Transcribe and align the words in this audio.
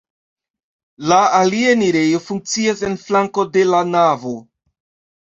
La 1.11 1.19
alia 1.41 1.69
enirejo 1.75 2.23
funkcias 2.31 2.85
en 2.91 2.99
flanko 3.05 3.49
de 3.55 3.71
la 3.73 3.87
navo. 3.95 4.39